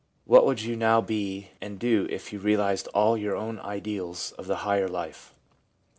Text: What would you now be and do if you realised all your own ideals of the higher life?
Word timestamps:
What 0.25 0.47
would 0.47 0.63
you 0.63 0.75
now 0.75 0.99
be 0.99 1.49
and 1.61 1.77
do 1.77 2.07
if 2.09 2.33
you 2.33 2.39
realised 2.39 2.87
all 2.87 3.15
your 3.15 3.35
own 3.35 3.59
ideals 3.59 4.31
of 4.31 4.47
the 4.47 4.55
higher 4.65 4.87
life? 4.87 5.35